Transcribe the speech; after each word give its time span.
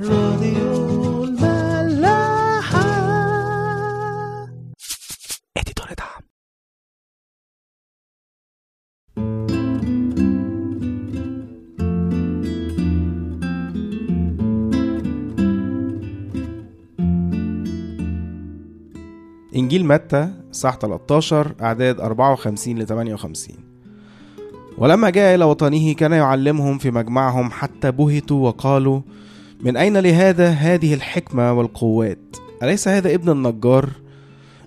راديو 0.00 1.24
الملاحة. 1.24 2.82
اديتور 5.56 5.86
دعم. 5.98 6.22
إنجيل 19.56 19.86
متى 19.86 20.28
صح 20.52 20.76
13 20.76 21.54
أعداد 21.62 22.00
54 22.00 22.78
ل 22.78 22.86
58 22.86 23.56
ولما 24.78 25.10
جاء 25.10 25.34
إلى 25.34 25.44
وطنه 25.44 25.92
كان 25.92 26.12
يعلمهم 26.12 26.78
في 26.78 26.90
مجمعهم 26.90 27.50
حتى 27.50 27.90
بهتوا 27.90 28.48
وقالوا 28.48 29.00
من 29.62 29.76
أين 29.76 29.96
لهذا 29.96 30.48
هذه 30.48 30.94
الحكمة 30.94 31.52
والقوات؟ 31.52 32.36
أليس 32.62 32.88
هذا 32.88 33.14
ابن 33.14 33.30
النجار؟ 33.30 33.88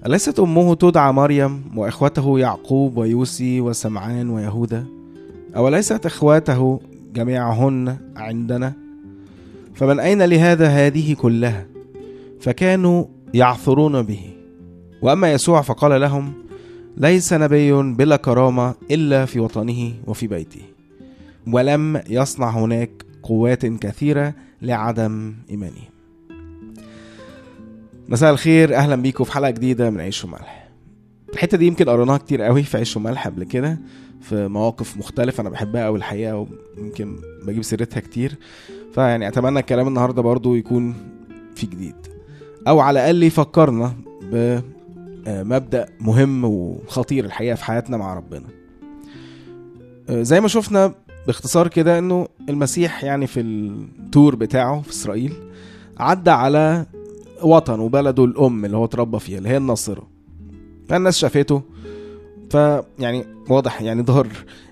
أليست 0.06 0.40
أمه 0.40 0.76
تدعى 0.76 1.12
مريم 1.12 1.64
وإخوته 1.76 2.40
يعقوب 2.40 2.98
ويوسي 2.98 3.62
وسمعان 3.62 4.30
ويهوذا؟ 4.30 4.86
أوليست 5.56 6.06
إخواته 6.06 6.80
جميعهن 7.14 7.98
عندنا؟ 8.16 8.74
فمن 9.74 10.00
أين 10.00 10.22
لهذا 10.22 10.68
هذه 10.68 11.14
كلها؟ 11.14 11.66
فكانوا 12.40 13.06
يعثرون 13.34 14.02
به. 14.02 14.30
وأما 15.02 15.32
يسوع 15.32 15.62
فقال 15.62 16.02
لهم 16.02 16.34
ليس 16.98 17.34
نبي 17.34 17.74
بلا 17.74 18.16
كرامة 18.16 18.76
إلا 18.92 19.26
في 19.26 19.40
وطنه 19.40 19.94
وفي 20.08 20.28
بيته. 20.28 20.62
ولم 21.52 22.02
يصنع 22.10 22.50
هناك 22.50 23.06
قوات 23.24 23.66
كثيرة 23.66 24.34
لعدم 24.66 25.34
إيمانهم. 25.50 25.90
مساء 28.10 28.32
الخير 28.32 28.76
أهلا 28.76 28.96
بيكم 28.96 29.24
في 29.24 29.32
حلقة 29.32 29.50
جديدة 29.50 29.90
من 29.90 30.00
عيش 30.00 30.26
وملح. 30.26 30.70
الحتة 31.34 31.58
دي 31.58 31.68
يمكن 31.68 31.90
قريناها 31.90 32.18
كتير 32.18 32.42
قوي 32.42 32.64
في 32.64 32.78
عيش 32.78 32.98
وملح 32.98 33.28
قبل 33.28 33.44
كده 33.44 33.80
في 34.22 34.48
مواقف 34.48 34.98
مختلفة 34.98 35.42
أنا 35.42 35.50
بحبها 35.50 35.86
قوي 35.86 35.98
الحقيقة 35.98 36.48
ويمكن 36.78 37.16
بجيب 37.48 37.64
سيرتها 37.64 38.00
كتير. 38.00 38.36
فيعني 38.94 39.28
أتمنى 39.28 39.60
الكلام 39.60 39.88
النهاردة 39.88 40.22
برضو 40.22 40.56
يكون 40.56 40.96
في 41.56 41.68
جديد. 41.68 41.96
أو 42.68 42.80
على 42.80 43.00
الأقل 43.00 43.24
يفكرنا 43.24 43.94
بمبدأ 44.32 45.90
مهم 46.00 46.46
وخطير 46.46 47.26
الحقيقة 47.26 47.56
في 47.56 47.66
حياتنا 47.66 47.98
مع 47.98 48.14
ربنا. 48.14 48.48
آه، 50.10 50.22
زي 50.22 50.42
ما 50.42 50.48
شفنا 50.48 50.94
باختصار 51.28 51.68
كده 51.68 52.00
إنه 52.00 52.28
المسيح 52.50 53.04
يعني 53.04 53.28
في 53.28 53.40
التور 53.40 54.36
بتاعه 54.36 54.82
في 54.82 54.90
إسرائيل 54.90 55.34
عدى 55.98 56.32
على 56.32 56.86
وطن 57.44 57.80
وبلده 57.80 58.26
الأم 58.26 58.66
اللي 58.66 58.78
هو 58.78 58.86
اتربى 58.86 59.20
فيها 59.20 59.38
اللي 59.38 59.50
هي 59.50 59.58
الناصرة. 59.58 60.08
فالناس 60.90 61.18
شافته. 61.18 61.62
فيعني 62.50 63.26
واضح 63.50 63.82
يعني 63.82 64.04
ظهر 64.04 64.28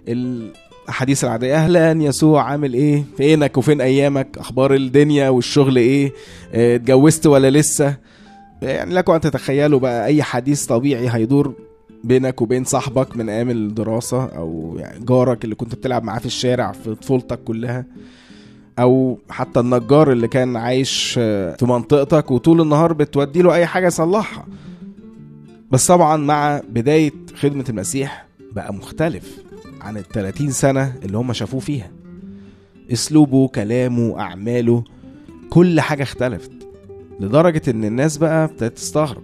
الأحاديث 0.07 1.23
العادية. 1.23 1.55
أهلا 1.55 1.91
يسوع 1.91 2.43
عامل 2.43 2.73
إيه؟ 2.73 3.03
فينك 3.17 3.57
وفين 3.57 3.81
أيامك؟ 3.81 4.37
أخبار 4.37 4.73
الدنيا 4.73 5.29
والشغل 5.29 5.75
إيه؟ 5.75 6.13
آه، 6.53 6.75
اتجوزت 6.75 7.27
ولا 7.27 7.49
لسه؟ 7.51 7.95
يعني 8.61 8.93
لكم 8.93 9.13
أن 9.13 9.21
تتخيلوا 9.21 9.79
بقى 9.79 10.05
أي 10.05 10.23
حديث 10.23 10.65
طبيعي 10.65 11.09
هيدور 11.09 11.53
بينك 12.03 12.41
وبين 12.41 12.63
صاحبك 12.63 13.17
من 13.17 13.29
أيام 13.29 13.49
الدراسة 13.49 14.25
أو 14.25 14.75
يعني 14.79 15.05
جارك 15.05 15.43
اللي 15.43 15.55
كنت 15.55 15.75
بتلعب 15.75 16.03
معاه 16.03 16.19
في 16.19 16.25
الشارع 16.25 16.71
في 16.71 16.95
طفولتك 16.95 17.43
كلها 17.43 17.85
أو 18.79 19.19
حتى 19.29 19.59
النجار 19.59 20.11
اللي 20.11 20.27
كان 20.27 20.55
عايش 20.55 21.11
في 21.13 21.57
منطقتك 21.61 22.31
وطول 22.31 22.61
النهار 22.61 22.93
بتودي 22.93 23.41
له 23.41 23.53
أي 23.55 23.65
حاجة 23.65 23.87
يصلحها. 23.87 24.45
بس 25.71 25.87
طبعا 25.87 26.17
مع 26.17 26.61
بداية 26.69 27.11
خدمة 27.35 27.65
المسيح 27.69 28.25
بقى 28.52 28.73
مختلف 28.73 29.43
عن 29.81 29.97
ال 29.97 30.03
30 30.08 30.52
سنة 30.52 30.93
اللي 31.03 31.17
هم 31.17 31.33
شافوه 31.33 31.59
فيها. 31.59 31.92
أسلوبه 32.93 33.47
كلامه 33.47 34.19
أعماله 34.19 34.83
كل 35.49 35.81
حاجة 35.81 36.03
اختلفت 36.03 36.52
لدرجة 37.19 37.61
إن 37.67 37.83
الناس 37.86 38.17
بقى 38.17 38.43
ابتدت 38.45 38.77
تستغرب. 38.77 39.23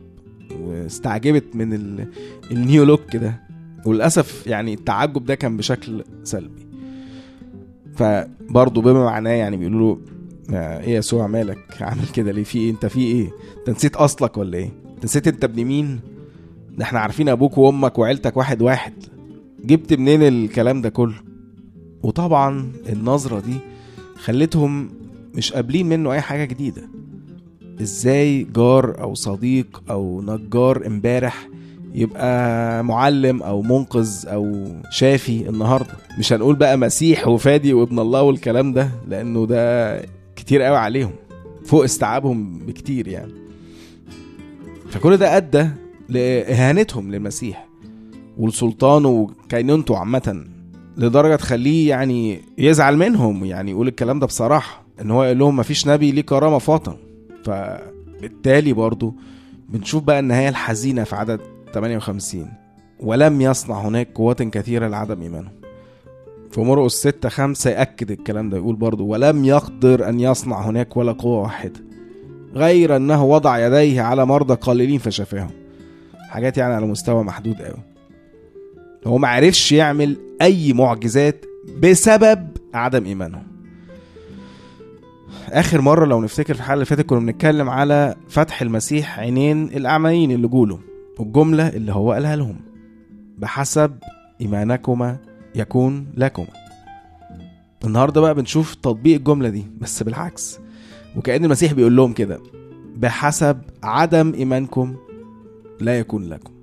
واستعجبت 0.70 1.56
من 1.56 1.74
ال... 1.74 2.08
النيو 2.52 2.84
لوك 2.84 3.16
ده. 3.16 3.42
وللأسف 3.86 4.48
يعني 4.48 4.74
التعجب 4.74 5.26
ده 5.26 5.36
كان 5.36 5.58
بشكل 5.58 6.04
سلبي. 6.24 6.68
فبرضه 7.96 8.82
بما 8.82 9.04
معناه 9.06 9.32
يعني 9.32 9.58
بيقولوا 9.58 9.96
له 9.96 10.02
آه، 10.58 10.80
إيه 10.80 10.90
يا 10.94 10.98
يسوع 10.98 11.28
مالك؟ 11.28 11.82
عامل 11.82 12.08
كده 12.16 12.32
ليه؟ 12.32 12.44
في 12.44 12.58
إيه؟ 12.58 12.72
أنت 12.72 12.86
في 12.86 13.00
إيه؟ 13.00 13.30
أنت 13.60 13.70
نسيت 13.70 13.96
أصلك 13.96 14.38
ولا 14.38 14.58
إيه؟ 14.58 14.70
أنت 14.96 15.04
نسيت 15.06 15.28
أنت 15.28 15.44
ابن 15.44 15.64
مين؟ 15.66 16.00
ده 16.78 16.84
إحنا 16.84 17.00
عارفين 17.00 17.30
أبوك 17.30 17.58
وأمك 17.58 18.00
وعيلتك 18.00 18.38
واحد 18.38 18.62
واحد. 18.62 18.94
جبت 19.66 19.94
منين 19.94 20.22
الكلام 20.22 20.82
ده 20.82 20.90
كله؟ 20.90 21.16
وطبعا 22.04 22.72
النظرة 22.90 23.40
دي 23.40 23.58
خلتهم 24.16 24.90
مش 25.36 25.54
قابلين 25.54 25.90
منه 25.90 26.12
أي 26.14 26.22
حاجة 26.22 26.46
جديدة. 26.46 26.82
إزاي 27.82 28.44
جار 28.44 29.02
أو 29.02 29.16
صديق 29.16 29.82
أو 29.90 30.22
نجار 30.22 30.88
إمبارح 30.88 31.48
يبقى 31.94 32.84
معلم 32.84 33.44
أو 33.44 33.62
منقذ 33.62 34.26
أو 34.28 34.66
شافي 34.92 35.50
النهارده؟ 35.50 35.94
مش 36.20 36.34
هنقول 36.34 36.56
بقى 36.56 36.78
مسيح 36.78 37.28
وفادي 37.28 37.74
وابن 37.74 38.00
الله 38.00 38.22
والكلام 38.22 38.74
ده 38.74 38.90
لأنه 39.08 39.46
ده 39.46 40.02
كتير 40.36 40.62
قوي 40.62 40.78
عليهم 40.78 41.12
فوق 41.66 41.84
استيعابهم 41.84 42.60
بكتير 42.60 43.08
يعني. 43.08 43.32
فكل 44.90 45.18
ده 45.18 45.38
أدى 45.38 45.68
لإهانتهم 46.10 47.12
للمسيح 47.12 47.68
ولسلطانه 48.38 49.10
وكينونته 49.10 49.98
عامة 49.98 50.46
لدرجة 50.98 51.36
تخليه 51.36 51.90
يعني 51.90 52.42
يزعل 52.58 52.98
منهم 52.98 53.46
يعني 53.46 53.72
يقول 53.72 53.88
الكلام 53.88 54.20
ده 54.20 54.26
بصراحة 54.26 54.82
إن 55.02 55.12
هو 55.12 55.24
يقول 55.24 55.40
لهم 55.40 55.56
مفيش 55.56 55.88
نبي 55.88 56.12
ليه 56.12 56.22
كرامة 56.22 56.58
فاطم 56.58 56.94
فبالتالي 57.50 58.74
برضو 58.74 59.14
بنشوف 59.70 60.04
بقى 60.04 60.20
النهاية 60.20 60.50
الحزينة 60.50 61.04
في 61.04 61.16
عدد 61.16 61.40
58 61.74 62.48
ولم 63.00 63.42
يصنع 63.42 63.80
هناك 63.82 64.10
قوات 64.16 64.44
كثيرة 64.44 64.88
لعدم 64.88 65.22
إيمانهم 65.22 65.52
في 66.52 66.62
مرقس 66.62 66.94
6 66.94 67.30
5 67.30 67.70
يأكد 67.70 68.12
الكلام 68.12 68.50
ده 68.50 68.58
يقول 68.58 68.76
برضو 68.76 69.06
ولم 69.06 69.46
يقدر 69.46 70.10
أن 70.10 70.20
يصنع 70.20 70.62
هناك 70.62 70.98
ولا 70.98 71.12
قوة 71.12 71.42
واحدة 71.42 71.80
غير 72.54 72.96
أنه 72.96 73.26
وضع 73.26 73.68
يديه 73.68 74.02
على 74.02 74.26
مرضى 74.26 74.54
قليلين 74.54 75.00
فشفاهم. 75.00 75.50
حاجات 76.30 76.58
يعني 76.58 76.74
على 76.74 76.86
مستوى 76.86 77.24
محدود 77.24 77.62
قوي. 77.62 77.84
هو 79.08 79.18
ما 79.18 79.28
عرفش 79.28 79.72
يعمل 79.72 80.18
أي 80.42 80.74
معجزات 80.74 81.46
بسبب 81.84 82.48
عدم 82.74 83.06
إيمانهم 83.06 83.44
آخر 85.50 85.82
مرة 85.82 86.06
لو 86.06 86.22
نفتكر 86.22 86.54
في 86.54 86.60
الحلقة 86.60 86.74
اللي 86.74 86.86
فاتت 86.86 87.06
كنا 87.06 87.20
بنتكلم 87.20 87.70
على 87.70 88.16
فتح 88.30 88.62
المسيح 88.62 89.20
عينين 89.20 89.64
الأعميين 89.64 90.32
اللي 90.32 90.48
جوله 90.48 90.80
والجملة 91.20 91.68
اللي 91.68 91.94
هو 91.94 92.12
قالها 92.12 92.36
لهم 92.36 92.56
بحسب 93.38 93.96
إيمانكما 94.42 95.18
يكون 95.56 96.08
لكما. 96.18 96.48
النهاردة 97.86 98.22
بقى 98.22 98.36
بنشوف 98.36 98.76
تطبيق 98.76 99.16
الجملة 99.16 99.50
دي 99.50 99.66
بس 99.80 100.04
بالعكس 100.04 100.60
وكأن 101.16 101.46
المسيح 101.46 101.74
بيقول 101.74 101.96
لهم 101.96 102.14
كده 102.14 102.40
بحسب 102.96 103.58
عدم 103.84 104.34
إيمانكم 104.34 104.96
لا 105.82 106.00
يكون 106.00 106.24
لكم. 106.30 106.54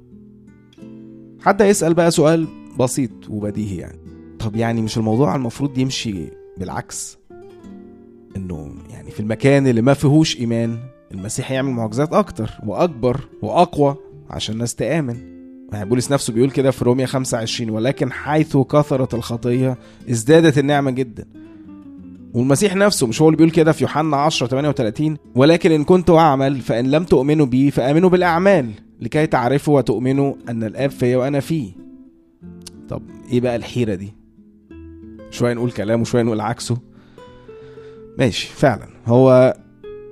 حد 1.40 1.60
يسأل 1.60 1.94
بقى 1.94 2.10
سؤال 2.10 2.46
بسيط 2.78 3.10
وبديهي 3.28 3.76
يعني. 3.76 3.98
طب 4.38 4.56
يعني 4.56 4.82
مش 4.82 4.98
الموضوع 4.98 5.36
المفروض 5.36 5.78
يمشي 5.78 6.24
بالعكس؟ 6.58 7.18
إنه 8.36 8.72
يعني 8.90 9.10
في 9.10 9.20
المكان 9.20 9.66
اللي 9.66 9.82
ما 9.82 9.94
فيهوش 9.94 10.40
إيمان 10.40 10.78
المسيح 11.14 11.50
يعمل 11.50 11.70
معجزات 11.70 12.12
أكتر 12.12 12.50
وأكبر 12.66 13.20
وأقوى 13.42 13.96
عشان 14.30 14.54
الناس 14.54 14.74
تآمن. 14.74 15.16
يعني 15.72 15.88
بولس 15.88 16.12
نفسه 16.12 16.32
بيقول 16.32 16.50
كده 16.50 16.70
في 16.70 16.84
روميا 16.84 17.06
25 17.06 17.70
ولكن 17.70 18.12
حيث 18.12 18.56
كثرت 18.56 19.14
الخطية 19.14 19.78
ازدادت 20.10 20.58
النعمة 20.58 20.90
جدا. 20.90 21.24
والمسيح 22.34 22.76
نفسه 22.76 23.06
مش 23.06 23.22
هو 23.22 23.28
اللي 23.28 23.36
بيقول 23.36 23.50
كده 23.50 23.72
في 23.72 23.84
يوحنا 23.84 24.16
10 24.16 24.46
38 24.46 25.16
ولكن 25.34 25.72
إن 25.72 25.84
كنت 25.84 26.10
أعمل 26.10 26.60
فإن 26.60 26.90
لم 26.90 27.04
تؤمنوا 27.04 27.46
بي 27.46 27.70
فآمنوا 27.70 28.10
بالأعمال 28.10 28.70
لكي 29.00 29.26
تعرفوا 29.26 29.76
وتؤمنوا 29.78 30.34
أن 30.48 30.64
الآب 30.64 30.90
فيا 30.90 31.16
وأنا 31.16 31.40
فيه 31.40 31.72
طب 32.88 33.02
إيه 33.32 33.40
بقى 33.40 33.56
الحيرة 33.56 33.94
دي؟ 33.94 34.14
شوية 35.30 35.54
نقول 35.54 35.70
كلام 35.70 36.00
وشوية 36.00 36.22
نقول 36.22 36.40
عكسه. 36.40 36.76
ماشي. 38.18 38.48
فعلا. 38.48 38.88
هو 39.06 39.56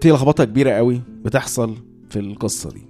في 0.01 0.11
لخبطة 0.11 0.45
كبيرة 0.45 0.71
قوي 0.71 1.01
بتحصل 1.25 1.75
في 2.11 2.19
القصة 2.19 2.71
دي. 2.71 2.83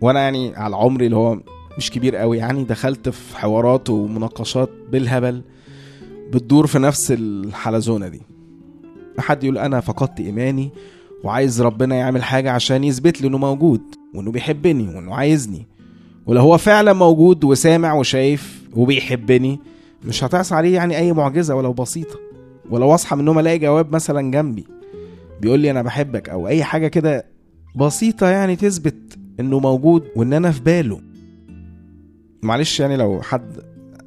وأنا 0.00 0.20
يعني 0.20 0.56
على 0.56 0.76
عمري 0.76 1.04
اللي 1.04 1.16
هو 1.16 1.40
مش 1.78 1.90
كبير 1.90 2.16
قوي 2.16 2.38
يعني 2.38 2.64
دخلت 2.64 3.08
في 3.08 3.38
حوارات 3.38 3.90
ومناقشات 3.90 4.70
بالهبل 4.92 5.42
بتدور 6.32 6.66
في 6.66 6.78
نفس 6.78 7.12
الحلزونة 7.12 8.08
دي. 8.08 8.22
حد 9.18 9.44
يقول 9.44 9.58
أنا 9.58 9.80
فقدت 9.80 10.20
إيماني 10.20 10.70
وعايز 11.24 11.62
ربنا 11.62 11.94
يعمل 11.94 12.22
حاجة 12.22 12.50
عشان 12.52 12.84
يثبت 12.84 13.20
لي 13.20 13.28
إنه 13.28 13.38
موجود 13.38 13.80
وإنه 14.14 14.30
بيحبني 14.30 14.88
وإنه 14.96 15.14
عايزني. 15.14 15.66
ولو 16.26 16.40
هو 16.40 16.58
فعلا 16.58 16.92
موجود 16.92 17.44
وسامع 17.44 17.94
وشايف 17.94 18.62
وبيحبني؟ 18.76 19.58
مش 20.04 20.24
هتعصى 20.24 20.54
عليه 20.54 20.74
يعني 20.74 20.98
أي 20.98 21.12
معجزة 21.12 21.54
ولو 21.54 21.72
بسيطة. 21.72 22.29
ولو 22.70 22.94
أصحى 22.94 23.14
من 23.16 23.20
النوم 23.20 23.38
ألاقي 23.38 23.58
جواب 23.58 23.94
مثلا 23.94 24.30
جنبي 24.30 24.64
بيقول 25.40 25.60
لي 25.60 25.70
أنا 25.70 25.82
بحبك 25.82 26.28
أو 26.28 26.48
أي 26.48 26.64
حاجة 26.64 26.88
كده 26.88 27.26
بسيطة 27.76 28.26
يعني 28.28 28.56
تثبت 28.56 29.18
إنه 29.40 29.58
موجود 29.58 30.04
وإن 30.16 30.32
أنا 30.32 30.50
في 30.50 30.60
باله. 30.60 31.00
معلش 32.42 32.80
يعني 32.80 32.96
لو 32.96 33.22
حد 33.22 33.56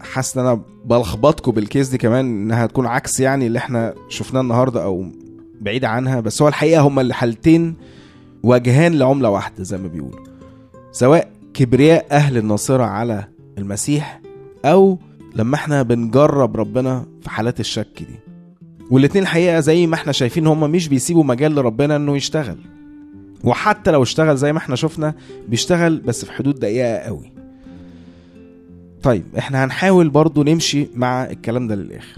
حاسس 0.02 0.38
إن 0.38 0.46
أنا 0.46 0.62
بلخبطكم 0.86 1.52
بالكيس 1.52 1.90
دي 1.90 1.98
كمان 1.98 2.26
إنها 2.26 2.66
تكون 2.66 2.86
عكس 2.86 3.20
يعني 3.20 3.48
اللي 3.48 3.60
إحنا 3.60 3.94
شفناه 4.10 4.42
النهارده 4.42 4.84
أو 4.84 5.06
بعيد 5.62 5.86
عنها 5.86 6.20
بس 6.20 6.42
هو 6.42 6.48
الحقيقة 6.48 6.82
هما 6.82 7.02
الحالتين 7.02 7.76
وجهان 8.44 8.94
لعملة 8.94 9.30
واحدة 9.30 9.64
زي 9.64 9.78
ما 9.78 9.88
بيقولوا. 9.88 10.26
سواء 10.92 11.32
كبرياء 11.54 12.06
أهل 12.12 12.38
الناصرة 12.38 12.84
على 12.84 13.28
المسيح 13.58 14.22
أو 14.66 14.98
لما 15.36 15.56
إحنا 15.56 15.84
بنجرب 15.84 16.58
ربنا 16.58 17.06
في 17.22 17.30
حالات 17.30 17.60
الشك 17.60 18.00
دي. 18.00 18.33
والاتنين 18.94 19.24
الحقيقة 19.24 19.60
زي 19.60 19.88
ما 19.88 19.96
إحنا 19.96 20.12
شايفين 20.12 20.48
هما 20.48 20.68
مش 20.68 20.88
بيسيبوا 20.88 21.24
مجال 21.24 21.56
لربنا 21.56 21.96
إنه 21.96 22.16
يشتغل. 22.16 22.58
وحتى 23.44 23.92
لو 23.92 24.04
اشتغل 24.04 24.38
زي 24.38 24.54
ما 24.54 24.58
إحنا 24.60 24.76
شفنا 24.76 25.14
بيشتغل 25.48 26.00
بس 26.00 26.26
في 26.26 26.32
حدود 26.32 26.60
دقيقه 26.60 26.98
قوي. 26.98 27.32
طيب 29.04 29.24
إحنا 29.38 29.66
هنحاول 29.66 30.10
برضو 30.10 30.44
نمشي 30.44 30.88
مع 30.96 31.24
الكلام 31.24 31.68
ده 31.68 31.76
للآخر. 31.76 32.18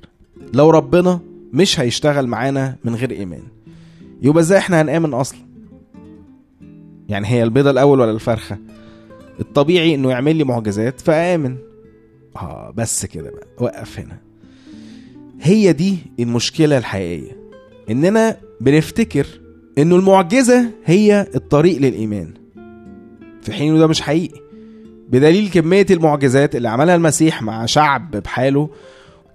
لو 0.54 0.70
ربنا 0.70 1.20
مش 1.54 1.80
هيشتغل 1.80 2.28
معانا 2.28 2.76
من 2.84 2.96
غير 2.96 3.12
إيمان 3.12 3.44
يبقى 4.22 4.42
إزاي 4.42 4.58
إحنا 4.58 4.82
هنآمن 4.82 5.14
أصلا؟ 5.14 5.40
يعني 7.10 7.28
هي 7.28 7.44
البيضة 7.44 7.70
الأول 7.72 8.00
ولا 8.00 8.12
الفرخة؟ 8.12 8.58
الطبيعي 9.40 9.96
إنه 9.96 10.10
يعمل 10.10 10.36
لي 10.36 10.44
معجزات 10.44 11.02
فآمن. 11.02 11.56
آه 12.36 12.74
بس 12.78 13.06
كده 13.06 13.30
بقى 13.32 13.48
وقف 13.60 14.00
هنا. 14.00 14.18
هي 15.42 15.74
دي 15.74 15.98
المشكلة 16.20 16.78
الحقيقية. 16.78 17.32
إننا 17.90 18.38
بنفتكر 18.62 19.26
إنه 19.78 19.96
المعجزة 19.96 20.66
هي 20.86 21.28
الطريق 21.36 21.78
للإيمان. 21.78 22.34
في 23.42 23.54
حين 23.54 23.72
إنه 23.72 23.80
ده 23.80 23.88
مش 23.88 24.02
حقيقي. 24.02 24.40
بدليل 25.10 25.50
كمية 25.50 25.86
المعجزات 25.92 26.56
اللي 26.56 26.70
عملها 26.70 26.96
المسيح 26.96 27.42
مع 27.42 27.66
شعب 27.66 28.12
بحاله 28.12 28.70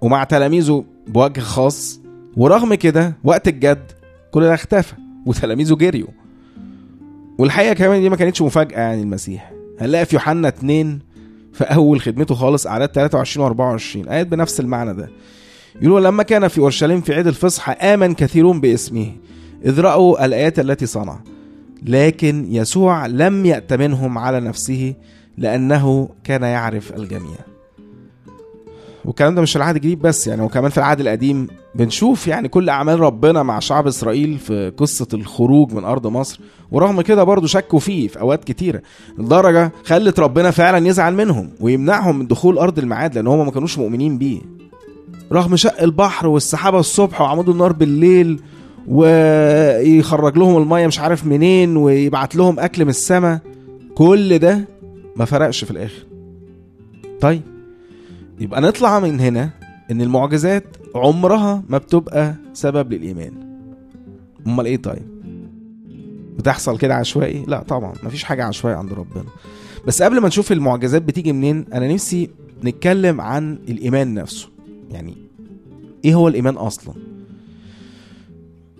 ومع 0.01 0.23
تلاميذه 0.23 0.85
بوجه 1.07 1.39
خاص 1.39 2.01
ورغم 2.37 2.73
كده 2.73 3.13
وقت 3.23 3.47
الجد 3.47 3.91
كل 4.31 4.41
ده 4.41 4.53
اختفى 4.53 4.93
وتلاميذه 5.25 5.75
جريوا. 5.75 6.07
والحقيقة 7.37 7.73
كمان 7.73 8.01
دي 8.01 8.09
ما 8.09 8.15
كانتش 8.15 8.41
مفاجأة 8.41 8.79
يعني 8.79 9.01
المسيح. 9.01 9.51
هنلاقي 9.79 10.05
في 10.05 10.15
يوحنا 10.15 10.47
2 10.47 10.99
في 11.53 11.63
أول 11.63 12.01
خدمته 12.01 12.35
خالص 12.35 12.67
أعداد 12.67 12.89
23 12.89 13.53
و24 13.79 14.09
آيات 14.11 14.27
بنفس 14.27 14.59
المعنى 14.59 14.93
ده. 14.93 15.09
يقولوا 15.75 15.99
لما 15.99 16.23
كان 16.23 16.47
في 16.47 16.59
أورشليم 16.59 17.01
في 17.01 17.13
عيد 17.13 17.27
الفصح 17.27 17.83
آمن 17.83 18.13
كثيرون 18.13 18.61
باسمه. 18.61 19.11
إذ 19.65 19.79
رأوا 19.79 20.25
الآيات 20.25 20.59
التي 20.59 20.85
صنع. 20.85 21.19
لكن 21.85 22.45
يسوع 22.49 23.05
لم 23.05 23.45
يأتمنهم 23.45 24.17
على 24.17 24.39
نفسه 24.39 24.93
لأنه 25.37 26.09
كان 26.23 26.41
يعرف 26.43 26.93
الجميع. 26.95 27.37
والكلام 29.05 29.35
ده 29.35 29.41
مش 29.41 29.51
في 29.51 29.57
العهد 29.57 29.75
الجديد 29.75 30.01
بس 30.01 30.27
يعني 30.27 30.41
وكمان 30.41 30.71
في 30.71 30.77
العهد 30.77 30.99
القديم 30.99 31.47
بنشوف 31.75 32.27
يعني 32.27 32.47
كل 32.47 32.69
أعمال 32.69 32.99
ربنا 32.99 33.43
مع 33.43 33.59
شعب 33.59 33.87
إسرائيل 33.87 34.37
في 34.37 34.71
قصة 34.77 35.07
الخروج 35.13 35.73
من 35.73 35.83
أرض 35.83 36.07
مصر. 36.07 36.39
ورغم 36.71 37.01
كده 37.01 37.23
برضه 37.23 37.47
شكوا 37.47 37.79
فيه 37.79 38.07
في 38.07 38.19
أوقات 38.19 38.43
كتيرة. 38.43 38.81
لدرجة 39.17 39.71
خلت 39.83 40.19
ربنا 40.19 40.51
فعلا 40.51 40.87
يزعل 40.87 41.13
منهم 41.15 41.49
ويمنعهم 41.59 42.19
من 42.19 42.27
دخول 42.27 42.57
أرض 42.57 42.79
الميعاد 42.79 43.15
لأن 43.15 43.27
هم 43.27 43.45
ما 43.45 43.51
كانوش 43.51 43.77
مؤمنين 43.77 44.17
بيه. 44.17 44.41
رغم 45.31 45.55
شق 45.55 45.81
البحر 45.81 46.27
والسحابة 46.27 46.79
الصبح 46.79 47.21
وعمود 47.21 47.49
النار 47.49 47.73
بالليل 47.73 48.39
ويخرج 48.87 50.37
لهم 50.37 50.61
المية 50.63 50.87
مش 50.87 50.99
عارف 50.99 51.25
منين 51.25 51.77
ويبعت 51.77 52.35
لهم 52.35 52.59
أكل 52.59 52.83
من 52.83 52.89
السماء 52.89 53.39
كل 53.95 54.39
ده 54.39 54.67
ما 55.15 55.25
فرقش 55.25 55.63
في 55.63 55.71
الآخر. 55.71 56.05
طيب 57.21 57.41
يبقى 58.39 58.61
نطلع 58.61 58.99
من 58.99 59.19
هنا 59.19 59.49
إن 59.91 60.01
المعجزات 60.01 60.63
عمرها 60.95 61.63
ما 61.69 61.77
بتبقى 61.77 62.35
سبب 62.53 62.93
للإيمان. 62.93 63.31
أمال 64.47 64.65
إيه 64.65 64.77
طيب؟ 64.77 65.05
بتحصل 66.37 66.77
كده 66.77 66.95
عشوائي؟ 66.95 67.45
لا 67.47 67.63
طبعا 67.63 67.93
مفيش 68.03 68.23
حاجة 68.23 68.43
عشوائية 68.45 68.77
عند 68.77 68.93
ربنا. 68.93 69.23
بس 69.87 70.01
قبل 70.01 70.19
ما 70.19 70.27
نشوف 70.27 70.51
المعجزات 70.51 71.01
بتيجي 71.01 71.33
منين 71.33 71.65
أنا 71.73 71.93
نفسي 71.93 72.29
نتكلم 72.63 73.21
عن 73.21 73.57
الإيمان 73.69 74.13
نفسه. 74.13 74.47
يعني 74.91 75.13
إيه 76.05 76.15
هو 76.15 76.27
الإيمان 76.27 76.55
أصلا؟ 76.55 76.93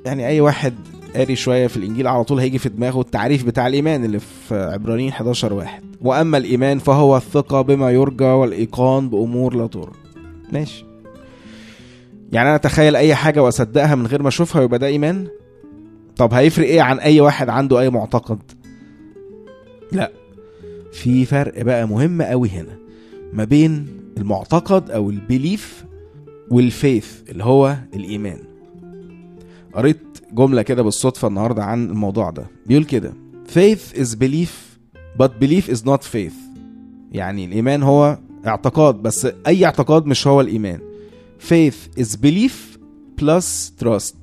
يعني 0.05 0.27
أي 0.27 0.41
واحد 0.41 0.73
قاري 1.15 1.35
شوية 1.35 1.67
في 1.67 1.77
الإنجيل 1.77 2.07
على 2.07 2.23
طول 2.23 2.39
هيجي 2.39 2.57
في 2.57 2.69
دماغه 2.69 3.01
التعريف 3.01 3.45
بتاع 3.45 3.67
الإيمان 3.67 4.05
اللي 4.05 4.19
في 4.19 4.55
عبرانيين 4.55 5.09
11 5.09 5.53
واحد. 5.53 5.83
وأما 6.01 6.37
الإيمان 6.37 6.79
فهو 6.79 7.17
الثقة 7.17 7.61
بما 7.61 7.91
يرجى 7.91 8.23
والإيقان 8.23 9.09
بأمور 9.09 9.55
لا 9.55 9.67
ترى. 9.67 9.91
ماشي. 10.51 10.85
يعني 12.31 12.47
أنا 12.47 12.55
أتخيل 12.55 12.95
أي 12.95 13.15
حاجة 13.15 13.43
وأصدقها 13.43 13.95
من 13.95 14.07
غير 14.07 14.21
ما 14.21 14.27
أشوفها 14.27 14.61
يبقى 14.61 14.79
ده 14.79 14.87
إيمان؟ 14.87 15.27
طب 16.17 16.33
هيفرق 16.33 16.67
إيه 16.67 16.81
عن 16.81 16.99
أي 16.99 17.21
واحد 17.21 17.49
عنده 17.49 17.79
أي 17.79 17.89
معتقد؟ 17.89 18.39
لا. 19.91 20.11
في 20.93 21.25
فرق 21.25 21.61
بقى 21.61 21.87
مهم 21.87 22.21
قوي 22.21 22.49
هنا 22.49 22.77
ما 23.33 23.43
بين 23.43 23.87
المعتقد 24.17 24.91
أو 24.91 25.09
البيليف 25.09 25.85
والفيث 26.51 27.29
اللي 27.29 27.43
هو 27.43 27.77
الإيمان. 27.93 28.37
قريت 29.73 29.99
جملة 30.33 30.61
كده 30.61 30.83
بالصدفة 30.83 31.27
النهاردة 31.27 31.63
عن 31.63 31.89
الموضوع 31.89 32.29
ده. 32.29 32.47
بيقول 32.65 32.83
كده 32.83 33.13
faith 33.53 33.97
is 33.97 34.15
belief 34.15 34.49
but 35.21 35.29
belief 35.43 35.71
is 35.75 35.81
not 35.85 36.01
faith. 36.13 36.33
يعني 37.11 37.45
الإيمان 37.45 37.83
هو 37.83 38.17
اعتقاد 38.47 38.95
بس 38.95 39.27
أي 39.47 39.65
اعتقاد 39.65 40.05
مش 40.05 40.27
هو 40.27 40.41
الإيمان. 40.41 40.79
Faith 41.49 41.99
is 42.01 42.07
belief 42.25 42.77
plus 43.21 43.71
trust. 43.83 44.15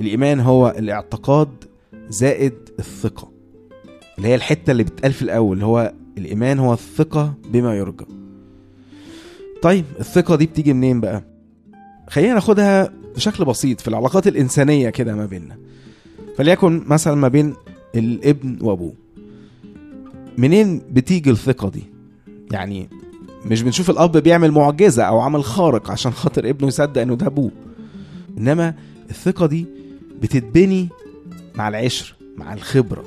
الإيمان 0.00 0.40
هو 0.40 0.74
الاعتقاد 0.78 1.48
زائد 2.08 2.54
الثقة 2.78 3.30
اللي 4.18 4.28
هي 4.28 4.34
الحتة 4.34 4.70
اللي 4.70 4.82
بتقال 4.84 5.12
في 5.12 5.22
الأول 5.22 5.54
اللي 5.56 5.66
هو 5.66 5.92
الإيمان 6.18 6.58
هو 6.58 6.72
الثقة 6.72 7.34
بما 7.52 7.76
يرجى. 7.76 8.04
طيب 9.62 9.84
الثقة 10.00 10.36
دي 10.36 10.46
بتيجي 10.46 10.72
منين 10.72 11.00
بقى؟ 11.00 11.29
خلينا 12.10 12.34
ناخدها 12.34 12.92
بشكل 13.16 13.44
بسيط 13.44 13.80
في 13.80 13.88
العلاقات 13.88 14.26
الإنسانية 14.26 14.90
كده 14.90 15.14
ما 15.14 15.26
بيننا. 15.26 15.56
فليكن 16.36 16.82
مثلا 16.86 17.14
ما 17.14 17.28
بين 17.28 17.54
الابن 17.94 18.58
وأبوه. 18.60 18.92
منين 20.38 20.82
بتيجي 20.90 21.30
الثقة 21.30 21.68
دي؟ 21.68 21.82
يعني 22.52 22.88
مش 23.46 23.62
بنشوف 23.62 23.90
الأب 23.90 24.16
بيعمل 24.16 24.50
معجزة 24.52 25.02
أو 25.02 25.20
عمل 25.20 25.44
خارق 25.44 25.90
عشان 25.90 26.12
خاطر 26.12 26.48
ابنه 26.48 26.68
يصدق 26.68 27.00
إنه 27.00 27.14
ده 27.14 27.26
أبوه. 27.26 27.50
إنما 28.38 28.74
الثقة 29.10 29.46
دي 29.46 29.66
بتتبني 30.22 30.88
مع 31.54 31.68
العشر 31.68 32.14
مع 32.36 32.54
الخبرة 32.54 33.04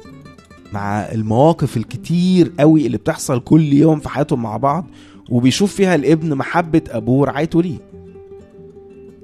مع 0.74 1.00
المواقف 1.02 1.78
الكتير 1.78 2.52
قوي 2.60 2.86
اللي 2.86 2.98
بتحصل 2.98 3.40
كل 3.40 3.74
يوم 3.74 4.00
في 4.00 4.10
حياتهم 4.10 4.42
مع 4.42 4.58
بعض 4.58 4.86
وبيشوف 5.30 5.74
فيها 5.76 5.96
الابن 5.96 6.36
محبة 6.36 6.82
أبوه 6.90 7.20
ورعايته 7.20 7.62
ليه. 7.62 7.93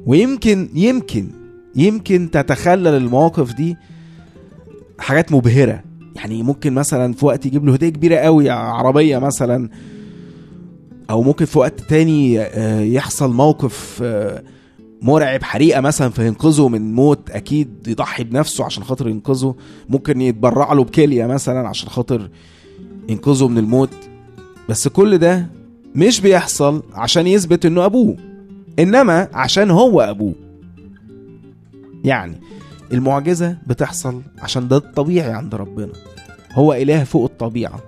ويمكن 0.06 0.70
يمكن 0.74 1.28
يمكن 1.76 2.32
تتخلل 2.32 2.88
المواقف 2.88 3.54
دي 3.54 3.78
حاجات 5.00 5.32
مبهرة. 5.32 5.84
يعني 6.16 6.44
ممكن 6.44 6.74
مثلا 6.74 7.14
في 7.14 7.26
وقت 7.26 7.46
يجيب 7.46 7.66
له 7.66 7.74
هدية 7.74 7.90
كبيرة 7.90 8.16
قوي 8.16 8.50
عربية 8.50 9.18
مثلا 9.18 9.70
أو 11.10 11.22
ممكن 11.22 11.46
في 11.46 11.60
وقت 11.60 11.80
تاني 11.80 12.40
آه، 12.42 12.82
يحصل 12.82 13.34
موقف 13.34 14.00
آه، 14.04 14.44
مرعب 15.02 15.44
حريقة 15.44 15.82
مثلا 15.82 16.10
فينقذه 16.10 16.68
من 16.68 16.94
موت 16.94 17.30
أكيد 17.30 17.88
يضحي 17.88 18.24
بنفسه 18.24 18.66
عشان 18.66 18.84
خاطر 18.84 19.08
ينقذه. 19.08 19.56
ممكن 19.90 20.22
يتبرع 20.22 20.74
له 20.74 20.84
بكلية 20.84 21.26
مثلا 21.26 21.68
عشان 21.68 21.90
خاطر 21.90 22.30
ينقذه 23.10 23.48
من 23.48 23.58
الموت. 23.58 23.90
بس 24.70 24.88
كل 24.88 25.18
ده 25.18 25.48
مش 25.96 26.22
بيحصل 26.22 26.84
عشان 26.94 27.28
يثبت 27.28 27.66
إنه 27.66 27.86
أبوه. 27.86 28.29
إنما 28.80 29.28
عشان 29.34 29.72
هو 29.72 30.02
أبوه. 30.02 30.36
يعني 32.04 32.42
المعجزة 32.94 33.58
بتحصل 33.68 34.22
عشان 34.42 34.68
ده 34.68 34.78
الطبيعي 34.78 35.32
عند 35.32 35.56
ربنا. 35.56 35.92
هو 36.52 36.74
إله 36.74 37.04
فوق 37.04 37.24
الطبيعة. 37.24 37.80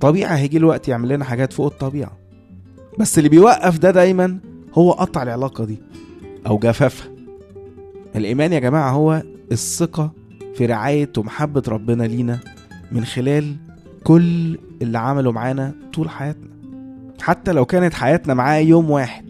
طبيعه 0.00 0.34
هيجي 0.36 0.58
له 0.58 0.66
وقت 0.66 0.88
يعمل 0.88 1.08
لنا 1.08 1.24
حاجات 1.24 1.52
فوق 1.52 1.66
الطبيعة. 1.66 2.18
بس 2.98 3.18
اللي 3.18 3.28
بيوقف 3.28 3.78
ده 3.78 3.90
دايما 3.90 4.38
هو 4.74 4.92
قطع 4.92 5.22
العلاقة 5.22 5.64
دي 5.64 5.78
أو 6.46 6.58
جفافها. 6.58 7.12
الإيمان 8.16 8.52
يا 8.52 8.58
جماعة 8.58 8.90
هو 8.90 9.22
الثقة 9.52 10.12
في 10.54 10.66
رعاية 10.66 11.10
ومحبة 11.18 11.62
ربنا 11.68 12.02
لينا 12.04 12.38
من 12.92 13.04
خلال 13.04 13.56
كل 14.04 14.58
اللي 14.82 14.98
عمله 14.98 15.32
معانا 15.32 15.74
طول 15.94 16.10
حياتنا. 16.10 16.48
حتى 17.20 17.52
لو 17.52 17.64
كانت 17.64 17.94
حياتنا 17.94 18.34
معاه 18.34 18.58
يوم 18.58 18.90
واحد 18.90 19.21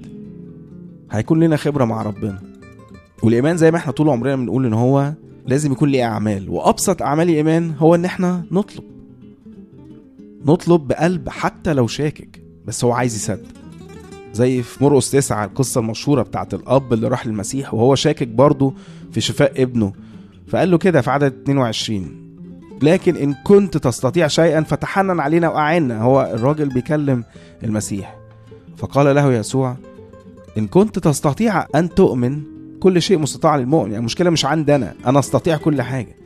هيكون 1.12 1.45
لنا 1.45 1.57
خبرة 1.57 1.85
مع 1.85 2.02
ربنا. 2.02 2.38
والإيمان 3.23 3.57
زي 3.57 3.71
ما 3.71 3.76
إحنا 3.76 3.92
طول 3.92 4.09
عمرنا 4.09 4.37
بنقول 4.37 4.66
إن 4.66 4.73
هو 4.73 5.12
لازم 5.47 5.73
يكون 5.73 5.88
ليه 5.88 6.04
أعمال 6.04 6.49
وأبسط 6.50 7.02
أعمال 7.02 7.31
الإيمان 7.31 7.75
هو 7.78 7.95
إن 7.95 8.04
إحنا 8.04 8.45
نطلب. 8.52 8.85
نطلب 10.47 10.88
بقلب 10.88 11.28
حتى 11.28 11.73
لو 11.73 11.87
شاكك 11.87 12.42
بس 12.66 12.85
هو 12.85 12.92
عايز 12.92 13.16
يصدق. 13.16 13.49
زي 14.33 14.62
في 14.62 14.85
مرقس 14.85 15.11
تسعة 15.11 15.45
القصة 15.45 15.81
المشهورة 15.81 16.23
بتاعت 16.23 16.54
الأب 16.54 16.92
اللي 16.92 17.09
راح 17.09 17.26
للمسيح 17.26 17.75
وهو 17.75 17.95
شاكك 17.95 18.28
برضه 18.28 18.75
في 19.12 19.21
شفاء 19.21 19.62
ابنه. 19.62 19.92
فقال 20.49 20.71
له 20.71 20.78
كده 20.78 21.00
في 21.00 21.11
عدد 21.11 21.33
22 21.42 22.23
لكن 22.83 23.16
إن 23.16 23.35
كنت 23.45 23.76
تستطيع 23.76 24.26
شيئا 24.26 24.61
فتحنن 24.62 25.21
علينا 25.21 25.49
وأعنا. 25.49 26.02
هو 26.02 26.31
الراجل 26.35 26.69
بيكلم 26.69 27.25
المسيح. 27.64 28.16
فقال 28.76 29.14
له 29.14 29.33
يسوع 29.33 29.76
إن 30.59 30.66
كنت 30.66 30.99
تستطيع 30.99 31.66
أن 31.75 31.88
تؤمن 31.88 32.42
كل 32.80 33.02
شيء 33.02 33.18
مستطاع 33.18 33.56
للمؤمن 33.56 33.87
يعني 33.87 33.99
المشكلة 33.99 34.30
مش 34.30 34.44
عندي 34.44 34.75
أنا 34.75 34.94
أنا 35.06 35.18
أستطيع 35.18 35.56
كل 35.56 35.82
حاجة. 35.82 36.16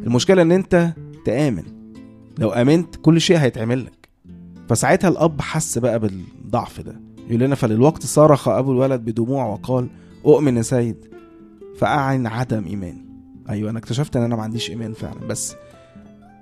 المشكلة 0.00 0.42
إن 0.42 0.52
أنت 0.52 0.92
تآمن. 1.24 1.62
لو 2.38 2.50
آمنت 2.50 2.96
كل 2.96 3.20
شيء 3.20 3.36
هيتعمل 3.38 3.84
لك. 3.84 4.08
فساعتها 4.68 5.08
الأب 5.08 5.40
حس 5.40 5.78
بقى 5.78 5.98
بالضعف 5.98 6.80
ده. 6.80 7.00
يقول 7.28 7.40
لنا 7.40 7.54
فللوقت 7.54 8.02
صرخ 8.06 8.48
أبو 8.48 8.72
الولد 8.72 9.00
بدموع 9.00 9.46
وقال 9.46 9.88
أؤمن 10.26 10.56
يا 10.56 10.62
سيد. 10.62 10.96
فأعن 11.78 12.26
عدم 12.26 12.64
إيماني 12.66 13.04
أيوة 13.50 13.70
أنا 13.70 13.78
اكتشفت 13.78 14.16
إن 14.16 14.22
أنا 14.22 14.36
ما 14.36 14.42
عنديش 14.42 14.70
إيمان 14.70 14.92
فعلا 14.92 15.26
بس 15.28 15.54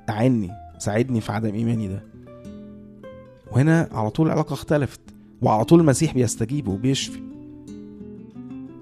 أعني 0.08 0.50
ساعدني 0.78 1.20
في 1.20 1.32
عدم 1.32 1.54
إيماني 1.54 1.88
ده. 1.88 2.02
وهنا 3.52 3.88
على 3.92 4.10
طول 4.10 4.26
العلاقة 4.26 4.54
اختلفت. 4.54 5.00
وعلى 5.42 5.64
طول 5.64 5.80
المسيح 5.80 6.14
بيستجيب 6.14 6.68
وبيشفي. 6.68 7.20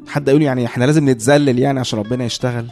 حد 0.06 0.28
يقول 0.28 0.42
يعني 0.42 0.66
إحنا 0.66 0.84
لازم 0.84 1.08
نتذلل 1.08 1.58
يعني 1.58 1.80
عشان 1.80 1.98
ربنا 1.98 2.24
يشتغل؟ 2.24 2.66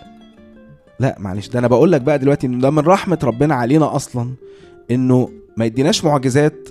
لا 1.00 1.16
معلش 1.18 1.48
ده 1.48 1.58
أنا 1.58 1.66
بقول 1.68 1.92
لك 1.92 2.00
بقى 2.00 2.18
دلوقتي 2.18 2.46
إن 2.46 2.58
ده 2.58 2.70
من 2.70 2.78
رحمة 2.78 3.18
ربنا 3.24 3.54
علينا 3.54 3.96
أصلا 3.96 4.30
إنه 4.90 5.30
ما 5.56 5.64
يديناش 5.64 6.04
معجزات 6.04 6.68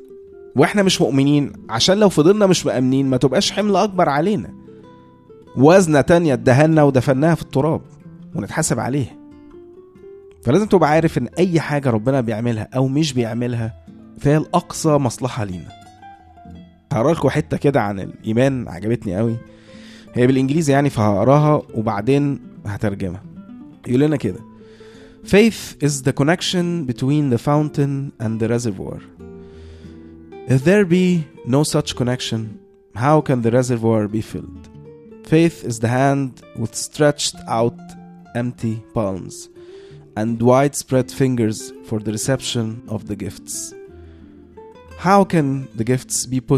وإحنا 0.56 0.84
مش 0.84 1.02
مؤمنين 1.02 1.52
عشان 1.70 1.98
لو 1.98 2.10
فضلنا 2.10 2.46
مش 2.46 2.66
مأمنين 2.66 3.10
ما 3.10 3.18
تبقاش 3.18 3.52
حمل 3.52 3.76
أكبر 3.76 4.10
علينا. 4.10 4.50
وزنة 5.58 6.02
تانية 6.02 6.34
ادهنا 6.34 6.84
ودفناها 6.84 7.36
في 7.36 7.42
التراب 7.42 7.82
ونتحاسب 8.36 8.80
عليها. 8.80 9.18
فلازم 10.44 10.66
تبقى 10.66 10.90
عارف 10.90 11.18
إن 11.18 11.28
أي 11.40 11.60
حاجة 11.60 11.90
ربنا 11.90 12.22
بيعملها 12.22 12.70
أو 12.76 12.88
مش 12.88 13.14
بيعملها 13.14 13.74
فهي 14.20 14.38
الأقصى 14.38 14.90
مصلحة 14.90 15.44
لينا. 15.44 15.77
هقرا 16.93 17.13
لكم 17.13 17.29
حتة 17.29 17.57
كده 17.57 17.83
عن 17.83 18.01
الايمان 18.01 18.69
عجبتني 18.69 19.17
قوي 19.17 19.37
هي 20.15 20.27
بالانجليزي 20.27 20.73
يعني 20.73 20.91
فهقراها 20.91 21.63
وبعدين 21.75 22.41
هترجمها 22.67 23.23
يقول 23.87 24.01
لنا 24.01 24.17
كده 24.17 24.39
Faith 25.25 25.77
is 25.81 26.03
the 26.03 26.13
connection 26.13 26.85
between 26.85 27.31
the 27.31 27.39
fountain 27.39 28.13
and 28.19 28.41
the 28.41 28.49
reservoir. 28.49 28.99
If 30.49 30.65
there 30.65 30.85
be 30.85 31.29
no 31.47 31.63
such 31.63 31.95
connection, 31.95 32.59
how 32.97 33.21
can 33.21 33.43
the 33.43 33.53
reservoir 33.53 34.09
be 34.09 34.21
filled? 34.21 34.69
Faith 35.25 35.63
is 35.65 35.79
the 35.79 35.89
hand 35.89 36.43
with 36.57 36.75
stretched 36.75 37.37
out 37.47 37.79
empty 38.35 38.83
palms 38.95 39.49
and 40.17 40.43
widespread 40.43 41.09
fingers 41.11 41.73
for 41.85 41.99
the 42.01 42.13
reception 42.19 42.83
of 42.89 43.07
the 43.07 43.17
gifts. 43.25 43.73
How 44.99 45.25
can 45.25 45.69
the 45.79 45.85
gifts 45.85 46.27
be 46.27 46.41
put 46.41 46.56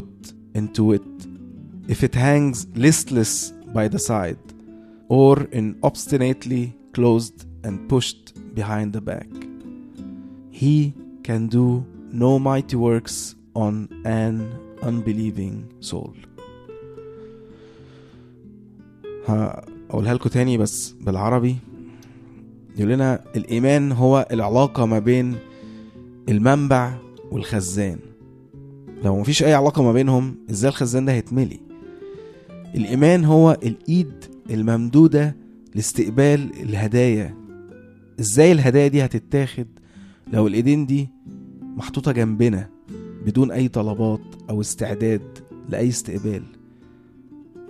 into 0.58 0.92
it 0.92 1.02
if 1.88 2.02
it 2.02 2.14
hangs 2.14 2.66
listless 2.74 3.52
by 3.74 3.88
the 3.88 3.98
side 3.98 4.38
or 5.08 5.34
in 5.52 5.76
obstinately 5.82 6.74
closed 6.92 7.46
and 7.64 7.88
pushed 7.88 8.54
behind 8.54 8.92
the 8.92 9.00
back? 9.00 9.28
He 10.50 10.94
can 11.22 11.48
do 11.48 11.84
no 12.12 12.38
mighty 12.38 12.76
works 12.76 13.34
on 13.54 13.88
an 14.04 14.36
unbelieving 14.82 15.56
soul. 15.80 16.14
هقولها 19.26 20.14
لكم 20.14 20.28
تاني 20.30 20.58
بس 20.58 20.90
بالعربي 21.00 21.56
يقول 22.76 22.90
لنا 22.92 23.24
الإيمان 23.36 23.92
هو 23.92 24.26
العلاقة 24.30 24.86
ما 24.86 24.98
بين 24.98 25.36
المنبع 26.28 26.94
والخزان 27.30 27.98
لو 29.03 29.19
مفيش 29.19 29.43
أي 29.43 29.53
علاقة 29.53 29.83
ما 29.83 29.91
بينهم 29.93 30.35
إزاي 30.49 30.69
الخزان 30.69 31.05
ده 31.05 31.11
هيتملي؟ 31.13 31.59
الإيمان 32.75 33.25
هو 33.25 33.57
الإيد 33.63 34.13
الممدودة 34.49 35.35
لاستقبال 35.75 36.49
الهدايا. 36.63 37.35
إزاي 38.19 38.51
الهدايا 38.51 38.87
دي 38.87 39.05
هتتاخد 39.05 39.67
لو 40.33 40.47
الإيدين 40.47 40.85
دي 40.85 41.09
محطوطة 41.61 42.11
جنبنا 42.11 42.69
بدون 43.25 43.51
أي 43.51 43.67
طلبات 43.67 44.21
أو 44.49 44.61
استعداد 44.61 45.21
لأي 45.69 45.89
استقبال؟ 45.89 46.43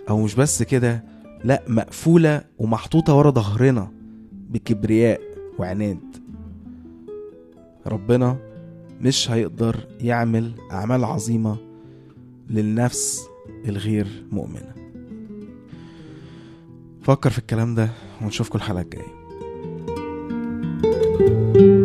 أو 0.10 0.22
مش 0.24 0.36
بس 0.36 0.64
كده 0.64 1.04
لأ 1.44 1.64
مقفولة 1.68 2.42
ومحطوطة 2.60 3.16
ورا 3.16 3.32
ظهرنا 3.32 3.92
بكبرياء 4.50 5.22
وعناد. 5.60 6.00
ربنا 7.88 8.38
مش 9.02 9.32
هيقدر 9.32 9.88
يعمل 10.00 10.52
أعمال 10.72 11.04
عظيمة 11.04 11.58
للنفس 12.50 13.28
الغير 13.68 14.26
مؤمنة. 14.32 14.74
فكر 17.02 17.30
في 17.30 17.40
الكلام 17.40 17.76
ده 17.76 17.90
ونشوفكم 18.22 18.58
الحلقة 18.58 18.82
الجاية. 18.82 19.20
thank 21.20 21.58
you 21.62 21.79